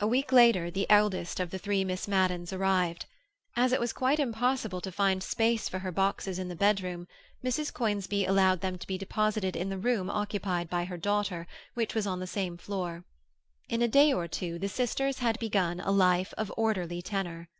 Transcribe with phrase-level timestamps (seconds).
[0.00, 3.04] A week later the eldest of the three Miss Maddens arrived.
[3.54, 7.06] As it was quite impossible to find space for her boxes in the bedroom,
[7.44, 7.70] Mrs.
[7.70, 12.06] Conisbee allowed them to be deposited in the room occupied by her daughter, which was
[12.06, 13.04] on the same floor.
[13.68, 17.50] In a day or two the sisters had begun a life of orderly tenor.